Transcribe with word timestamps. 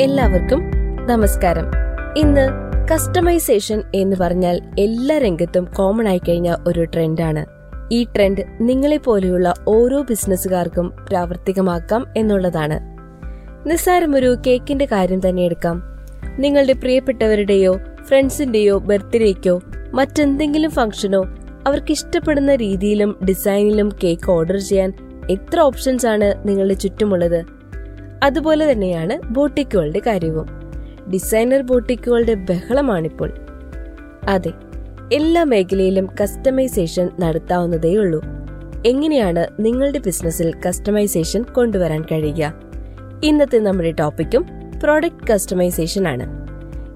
എല്ലാവർക്കും 0.00 0.70
നമസ്കാരം. 1.06 1.66
ഇന്ന് 2.16 2.48
കസ്റ്റമൈസേഷൻ 2.92 3.82
എന്ന് 3.94 4.16
പറഞ്ഞാൽ 4.20 4.60
എല്ലാ 4.78 5.18
രംഗത്തും 5.18 5.64
കോമൺ 5.64 6.08
ആയി 6.08 6.18
കഴിഞ്ഞ 6.18 6.54
ഒരു 6.66 6.84
ട്രെൻഡാണ് 6.84 7.46
ഈ 7.92 8.04
ട്രെൻഡ് 8.04 8.44
നിങ്ങളെ 8.60 8.96
പോലെയുള്ള 8.96 9.54
ഓരോ 9.68 10.02
ബിസിനസ്സുകാർക്കും 10.02 10.92
പ്രാവർത്തികമാക്കാം 11.08 12.06
എന്നുള്ളതാണ്. 12.16 12.80
നിസ്സാരം 13.68 14.16
ഒരു 14.16 14.36
കേക്കിന്റെ 14.46 14.88
കാര്യം 14.92 15.28
തന്നെ 15.28 15.42
എടുക്കാം. 15.42 15.82
നിങ്ങളുടെ 16.38 16.72
പ്രിയപ്പെട്ടവരുടെയോ 16.72 17.78
ഫ്രണ്ട്സിന്റെയോ 18.02 18.78
ബർത്ത്ഡേക്കോ 18.78 19.60
മറ്റെന്തെങ്കിലും 19.94 20.70
ഫംഗ്ഷനോ 20.70 21.22
അവർക്ക് 21.66 21.92
ഇഷ്ടപ്പെടുന്ന 21.92 22.54
രീതിയിലും 22.54 23.18
ഡിസൈനിലും 23.28 23.92
കേക്ക് 24.04 24.30
ഓർഡർ 24.30 24.58
ചെയ്യാൻ 24.58 24.92
എത്ര 25.30 25.60
ഓപ്ഷൻസ് 25.60 26.06
ആണ് 26.06 26.48
നിങ്ങളുടെ 26.48 26.74
ചുറ്റുമുള്ളത്? 26.74 27.59
അതുപോലെ 28.22 28.72
തന്നെയാണ് 28.72 29.26
ബോട്ടിക്കുകളുടെ 29.26 30.00
കാര്യവും. 30.06 30.46
ഡിസൈനർ 31.12 31.60
ബോട്ടിക്കുകളുടെ 31.62 32.34
ബഹളമാണിപ്പോൾ. 32.34 33.32
അതെ 34.28 34.52
എല്ലാ 35.12 35.44
മേഖലയിലും 35.44 36.08
കസ്റ്റമൈസേഷൻ 36.22 37.10
നടത്താവുന്നതേയുള്ളൂ 37.20 38.22
എങ്ങനെയാണ് 38.86 39.46
നിങ്ങളുടെ 39.60 39.98
ബിസിനസ്സിൽ 39.98 40.54
കസ്റ്റമൈസേഷൻ 40.68 41.42
കൊണ്ടുവരാൻ 41.42 42.02
കഴിയുക? 42.02 42.54
ഇന്നത്തെ 43.24 43.58
നമ്മുടെ 43.58 43.92
ടോപ്പിക്കും 43.92 44.46
പ്രോഡക്റ്റ് 44.82 45.32
കസ്റ്റമൈസേഷൻ 45.32 46.08
ആണ്. 46.08 46.48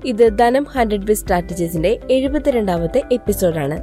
ഇത് 0.04 0.38
ധനം 0.38 0.64
ഹൺഡ്രഡ് 0.64 1.06
ബി 1.06 1.12
സ്ട്രാറ്റജീസിന്റെ 1.12 2.00
എഴുപത്തിരണ്ടാമത്തെ 2.10 3.02
എപ്പിസോഡാണ്. 3.12 3.80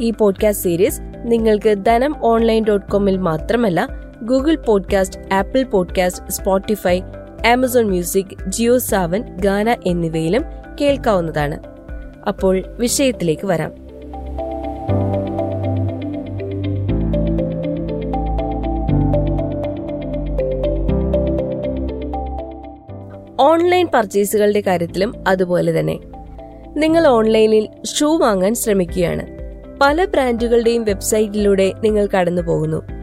ഈ 0.00 0.10
പോഡ്കാസ്റ്റ് 0.10 0.64
സീരീസ് 0.64 1.00
നിങ്ങൾക്ക് 1.24 1.84
ധനം 1.84 2.14
ഓൺലൈൻ 2.22 2.64
ഡോട്ട് 2.64 2.90
കോമിൽ 2.90 3.16
മാത്രമല്ല 3.16 3.88
Google 4.22 4.56
podcast 4.56 5.34
Apple 5.34 5.62
podcast 5.62 6.30
Spotify 6.30 7.00
Amazon 7.46 7.84
music 7.84 8.48
Jio 8.48 8.78
Saavn 8.78 9.24
Gaana 9.36 9.76
എന്നിവയിലും 9.86 10.42
കേൾക്കാവുന്നതാണ്. 10.80 11.60
അപ്പോൾ 12.28 12.62
വിഷയത്തിലേക്ക് 12.78 13.46
വരാം. 13.46 13.72
ഓൺലൈൻ 23.40 23.88
പർച്ചേസുകളുടെ 23.94 24.60
കാര്യത്തിലും 24.60 25.28
അതുപോലെ 25.28 25.80
തന്നെ. 25.80 25.98
നിങ്ങൾ 26.76 27.06
ഓൺലൈനിൽ 27.06 27.68
ഷൂ 27.84 28.16
വാങ്ങാൻ 28.16 28.54
ശ്രമിക്കുകയാണ്. 28.54 29.26
പല 29.80 30.04
ബ്രാൻഡുകളുടെയും 30.04 30.84
വെബ്സൈറ്റിലൂടെ 30.84 31.72
നിങ്ങൾ 31.82 32.06
കടന്നു 32.06 32.42
പോകുന്നു 32.42 32.95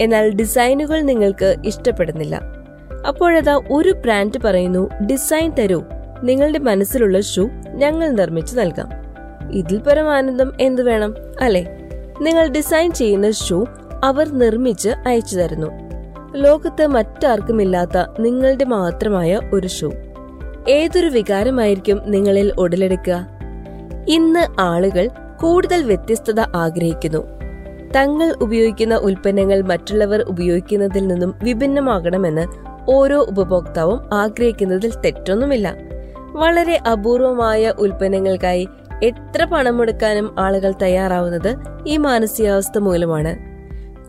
എന്നാൽ 0.00 0.34
ഡിസൈനുകൾ 0.34 1.00
നിങ്ങൾക്ക് 1.00 1.56
ഇഷ്ടപ്പെടുന്നില്ല. 1.64 2.40
അപ്പോഴതാ 3.08 3.60
ഒരു 3.70 3.90
ബ്രാൻഡ് 3.90 4.42
പറയുന്നു 4.44 4.90
ഡിസൈൻ 5.10 5.50
തരൂ. 5.50 5.82
നിങ്ങളുടെ 6.22 6.58
മനസ്സിലുള്ള 6.58 7.20
ഷൂ 7.20 7.48
ഞങ്ങൾ 7.66 8.08
നിർമ്മിച്ചു 8.08 8.60
നൽകാം. 8.60 8.88
ഇതിൽ 9.52 9.78
പരം 9.78 10.10
ആനന്ദം 10.10 10.52
എന്തു 10.60 10.82
വേണം? 10.82 11.14
അല്ലെ? 11.40 11.88
നിങ്ങൾ 12.20 12.46
ഡിസൈൻ 12.46 12.92
ചെയ്യുന്ന 12.92 13.30
ഷൂ 13.30 13.66
അവർ 14.04 14.32
നിർമ്മിച്ച് 14.32 14.88
അയച്ചു 14.88 15.36
തരുന്നു. 15.36 15.66
ലോകത്ത് 16.36 16.86
മറ്റാർക്കുമില്ലാത്ത 16.86 18.20
നിങ്ങളുടെ 18.20 18.64
മാത്രമായ 18.64 19.40
ഒരു 19.52 19.66
ഷൂ. 19.66 19.92
ഏതൊരു 20.68 21.06
വികാരമായിരിക്കും 21.06 22.00
നിങ്ങളിൽ 22.06 22.52
ഉടലെടുക്കുക? 22.58 23.28
ഇന്ന് 24.08 24.60
ആളുകൾ 24.60 25.08
കൂടുതൽ 25.40 25.82
വ്യത്യസ്തത 25.82 26.40
ആഗ്രഹിക്കുന്നു. 26.40 27.37
തങ്ങൾ 27.94 28.34
ഉപയോഗിക്കുന്ന 28.42 28.94
ഉൽപ്പന്നങ്ങൾ 28.94 29.62
മറ്റുള്ളവർ 29.62 30.20
ഉപയോഗിക്കുന്നതിൽ 30.20 31.06
നിന്നും 31.06 31.34
വിഭിന്നമാകണമെന്ന് 31.42 32.46
ഓരോ 32.90 33.22
ഉപഭോക്താവും 33.22 34.14
ആഗ്രഹിക്കുന്നതിൽ 34.14 34.92
തെറ്റൊന്നുമില്ല. 35.04 35.74
വളരെ 36.32 36.80
അപൂർവമായ 36.92 37.70
ഉൽപ്പന്നങ്ങൾക്കായി 37.78 38.68
എത്ര 39.02 39.44
പണം 39.44 39.76
മുടക്കാനും 39.76 40.34
ആളുകൾ 40.38 40.74
തയ്യാറാവുന്നത് 40.82 41.56
ഈ 41.86 41.96
മാനസികാവസ്ഥ 41.96 42.78
മൂലമാണ്. 42.78 43.36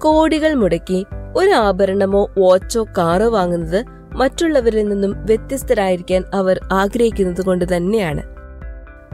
കോടികൾ 0.01 0.53
മുടക്കി 0.53 1.05
ഒരു 1.35 1.49
ആഭരണമോ 1.49 2.29
വാച്ചോ 2.37 2.85
കാറോ 2.97 3.29
വാങ്ങുന്നത് 3.29 3.85
മറ്റുള്ളവരിൽ 4.15 4.89
നിന്നും 4.89 5.25
വ്യത്യസ്തരായിരിക്കാൻ 5.25 6.23
അവർ 6.33 6.59
ആഗ്രഹിക്കുന്നത് 6.71 7.41
കൊണ്ട് 7.41 7.77
തന്നെയാണ്. 7.77 8.23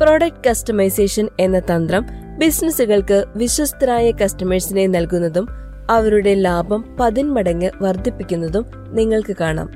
പ്രോഡക്റ്റ് 0.02 0.50
കസ്റ്റമൈസേഷൻ 0.50 1.30
എന്ന 1.40 1.60
തന്ത്രം 1.60 2.06
ബിസിനസ്സുകൾക്ക് 2.38 3.26
വിശ്വസ്തരായ 3.36 4.12
കസ്റ്റമേഴ്സിനെ 4.12 4.88
നൽകുന്നതും 4.88 5.48
അവരുടെ 5.90 6.34
ലാഭം 6.34 6.98
പതിന്മടങ്ങ് 7.00 7.70
വർദ്ധിപ്പിക്കുന്നതും 7.82 8.66
നിങ്ങൾക്ക് 8.88 9.36
കാണാം. 9.42 9.70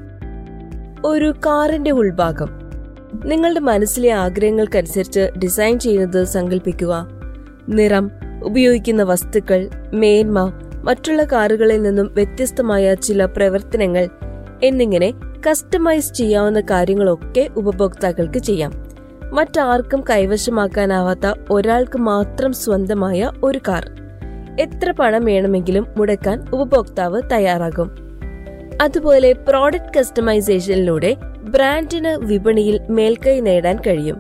ഒരു 1.06 1.32
കാറിന്റെ 1.32 1.92
ഉൾഭാഗം. 1.92 2.50
നിങ്ങളുടെ 3.26 3.60
മനസ്സിലെ 3.60 4.10
ആഗ്രഹങ്ങൾക്കനുസരിച്ച് 4.10 5.20
ഡിസൈൻ 5.44 5.80
ചെയ്യുന്നത് 5.80 6.24
സങ്കല്പിക്കുക 6.24 7.08
നിറം 7.70 8.12
ഉപയോഗിക്കുന്ന 8.44 9.04
വസ്തുക്കൾ 9.04 9.70
മേന്മ 9.94 10.54
മറ്റുള്ള 10.84 11.24
കാറുകളിൽ 11.24 11.82
നിന്നും 11.82 12.14
വ്യത്യസ്തമായ 12.14 12.96
ചില 12.96 13.26
പ്രവർത്തനങ്ങൾ 13.26 14.10
എന്നിങ്ങനെ 14.64 15.14
കസ്റ്റമൈസ് 15.50 16.14
ചെയ്യാവുന്ന 16.14 16.62
കാര്യങ്ങളൊക്കെ 16.62 17.50
ഉപഭോക്താക്കൾക്ക് 17.58 18.40
ചെയ്യാം. 18.40 18.89
മറ്റാർക്കും 19.34 20.04
കൈവശമാക്കാനാവാത്ത 20.10 21.34
ഒരാൾക്ക് 21.50 21.98
മാത്രം 21.98 22.54
സ്വന്തമായ 22.54 23.32
ഒരു 23.44 23.60
കാർ. 23.68 23.90
എത്ര 24.60 24.92
പണം 24.92 25.26
വേണമെങ്കിലും 25.26 25.86
മുടക്കാൻ 25.98 26.46
ഉപഭോക്താവ് 26.54 27.22
തയ്യാറാകും. 27.32 27.90
അതുപോലെ 28.82 29.34
പ്രോഡക്റ്റ് 29.34 30.00
കസ്റ്റമൈസേഷനിലൂടെ 30.00 31.16
ബ്രാൻഡിന് 31.50 32.26
വിപണിയിൽ 32.26 32.80
മേൽക്കൈ 32.90 33.40
നേടാൻ 33.40 33.78
കഴിയും. 33.88 34.20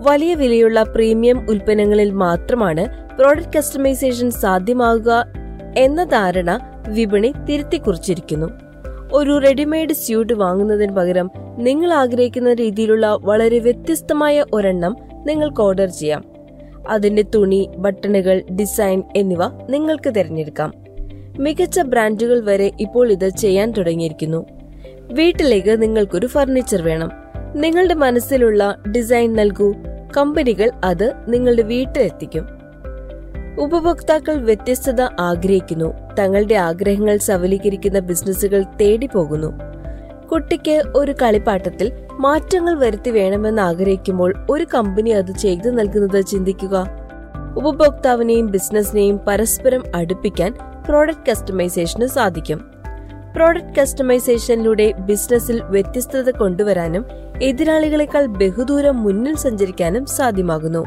വലിയ 0.00 0.34
വിലയുള്ള 0.34 0.82
പ്രീമിയം 0.82 1.50
ഉൽപ്പന്നങ്ങളിൽ 1.50 2.10
മാത്രമാണ് 2.10 3.16
പ്രോഡക്റ്റ് 3.16 3.58
കസ്റ്റമൈസേഷൻ 3.58 4.30
സാധ്യമാകുക 4.30 5.26
എന്ന 5.76 6.04
ധാരണ 6.04 6.60
വിപണി 6.88 7.32
തിരുത്തിക്കുറിച്ചിരിക്കുന്നു. 7.48 8.71
ഒരു 9.14 9.38
റെഡിമെയ്ഡ് 9.38 9.92
സ്യൂട്ട് 9.92 10.32
വാങ്ങുന്നതിന് 10.32 10.92
പകരം 10.92 11.30
നിങ്ങൾ 11.58 11.92
ആഗ്രഹിക്കുന്ന 11.92 12.54
രീതിയിലുള്ള 12.54 13.18
വളരെ 13.20 13.58
വ്യത്യസ്തമായ 13.58 14.44
ഒരെണ്ണം 14.52 14.96
നിങ്ങൾക്ക് 15.26 15.60
ഓർഡർ 15.60 15.88
ചെയ്യാം. 15.88 16.24
അതിന്റെ 16.88 17.22
തുണി 17.22 17.70
ബട്ടണുകൾ 17.76 18.42
ഡിസൈൻ 18.60 19.02
എന്നിവ 19.16 19.46
നിങ്ങൾക്ക് 19.70 20.14
തിരഞ്ഞെടുക്കാം. 20.14 20.72
മികച്ച 21.38 21.80
ബ്രാൻഡുകൾ 21.80 22.44
വരെ 22.44 22.72
ഇപ്പോൾ 22.80 23.12
ഇത് 23.12 23.28
ചെയ്യാൻ 23.28 23.70
തുടങ്ങിയിരിക്കുന്നു. 23.70 24.46
വീട്ടിലേക്ക് 25.12 25.82
നിങ്ങൾക്കൊരു 25.82 26.26
ഫർണിച്ചർ 26.26 26.82
വേണം. 26.82 27.10
നിങ്ങളുടെ 27.56 27.94
മനസ്സിലുള്ള 27.94 28.76
ഡിസൈൻ 28.96 29.32
നൽകൂ. 29.32 29.74
കമ്പനികൾ 30.16 30.70
അത് 30.84 31.12
നിങ്ങളുടെ 31.28 31.62
വീട്ടിലെത്തിക്കും. 31.62 32.61
ഉപഭോക്താക്കൾ 33.58 34.34
വ്യത്യസ്തത 34.34 35.00
ആഗ്രഹിക്കുന്നു. 35.20 35.94
തങ്ങളുടെ 36.18 36.54
ആഗ്രഹങ്ങൾ 36.54 37.16
സവലീകരിക്കുന്ന 37.16 37.98
ബിസിനസ്സുകൾ 37.98 38.64
തേടി 38.80 39.06
പോകുന്നു. 39.06 39.52
കുട്ടിക്ക് 40.32 40.82
ഒരു 40.96 41.12
കളിപ്പാട്ടത്തിൽ 41.12 41.92
മാറ്റങ്ങൾ 42.20 42.78
വരുത്തി 42.78 43.10
വേണമെന്ന് 43.10 43.62
ആഗ്രഹിക്കുമ്പോൾ 43.62 44.34
ഒരു 44.50 44.66
കമ്പനി 44.74 45.10
അത് 45.10 45.32
ചെയ്തു 45.32 45.70
നൽകുന്നത് 45.70 46.20
ചിന്തിക്കുക. 46.20 46.86
ഉപഭോക്താവിനെയും 47.56 48.46
ബിസിനസിനെയും 48.50 49.20
പരസ്പരം 49.26 49.82
അടുപ്പിക്കാൻ 49.94 50.54
പ്രോഡക്റ്റ് 50.88 51.30
കസ്റ്റമൈസേഷന് 51.30 52.06
സാധിക്കും. 52.06 52.64
പ്രോഡക്റ്റ് 53.36 53.80
കസ്റ്റമൈസേഷനിലൂടെ 53.80 54.92
ബിസിനസ്സിൽ 54.92 55.62
വ്യത്യസ്തത 55.62 56.30
കൊണ്ടുവരാനും 56.30 57.06
എതിരാളികളെക്കാൾ 57.42 58.26
ബഹുദൂരം 58.26 59.02
മുന്നിൽ 59.02 59.36
സഞ്ചരിക്കാനും 59.36 60.06
സാധ്യമാകുന്നു. 60.06 60.86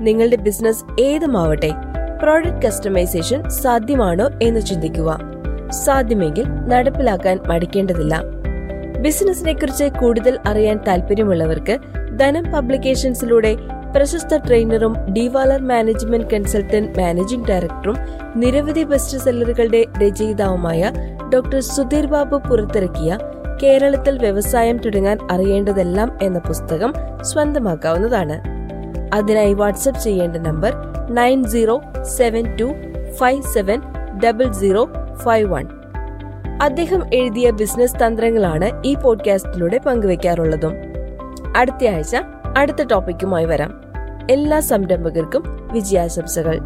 നിങ്ങളുടെ 0.00 0.36
ബിസിനസ് 0.36 1.00
ഏതുമാവട്ടെ 1.00 1.95
പ്രോഡക്റ്റ് 2.22 2.66
കസ്റ്റമൈസേഷൻ 2.66 3.50
സാധ്യമാണോ 3.50 4.30
എന്ന് 4.42 4.60
ചിന്തിക്കുക. 4.60 5.18
സാധ്യമെങ്കിൽ 5.70 6.44
നടപ്പിലാക്കാൻ 6.44 7.38
മടിക്കേണ്ടതില്ല. 7.46 8.22
ബിസിനസിനെ 9.00 9.52
കുറിച്ച് 9.52 9.84
കൂടുതൽ 9.84 10.38
അറിയാൻ 10.46 10.80
താല്പര്യമുള്ളവർക്ക് 10.88 11.78
ധനം 12.18 12.52
പബ്ലിക്കേഷൻസിലൂടെ 12.52 13.56
പ്രശസ്ത 13.96 14.36
ട്രെയിനറും 14.36 15.12
ഡിവാലർ 15.12 15.62
മാനേജ്മെന്റ് 15.62 16.26
കൺസൾട്ടന്റ് 16.26 17.00
മാനേജിംഗ് 17.00 17.48
ഡയറക്ടറും 17.48 17.96
നിരവധി 18.36 18.84
ബെസ്റ്റ് 18.84 19.18
സെല്ലറുകളുടെ 19.18 19.84
രചയിതാവുമായ 20.06 20.92
ഡോക്ടർ 21.34 21.60
സുധീർ 21.60 22.06
ബാബു 22.06 22.36
പുറത്തിറക്കിയ 22.36 23.18
കേരളത്തിൽ 23.62 24.18
വ്യവസായം 24.18 24.76
തുടങ്ങാൻ 24.76 25.18
അറിയേണ്ടതെല്ലാം 25.30 26.18
എന്ന 26.22 26.38
പുസ്തകം 26.38 26.94
സ്വന്തമാക്കാവുന്നതാണ്. 27.22 28.56
അതിനായി 29.14 29.54
വാട്സ്ആപ്പ് 29.54 30.00
ചെയ്യേണ്ട 30.00 30.36
number 30.36 30.95
nine 31.10 31.44
zero 31.44 31.82
seven 32.02 32.56
two 32.56 32.64
five 33.12 33.42
seven 33.42 33.82
double 34.24 34.52
zero 34.52 34.88
five 35.24 35.52
one. 35.52 35.66
അദ്ദേഹം 36.62 37.14
എഴുതിയ 37.14 37.50
ബിസിനസ് 37.50 37.94
തന്ത്രങ്ങളാണ് 38.06 38.82
ഈ 38.84 38.94
പോഡ്കാസ്റ്റിലൂടെ 38.94 39.78
പങ്കുവെക്കാറുള്ളതും. 39.78 40.72
അടുത്ത 41.56 41.86
ആഴ്ച 41.86 42.16
അടുത്ത 42.56 42.82
ടോപ്പിക്കുമായി 42.82 43.44
വരാം. 43.44 43.80
എല്ലാ 44.30 44.60
സംരംഭകർക്കും 44.60 45.68
വിജയാശംസകൾ. 45.72 46.60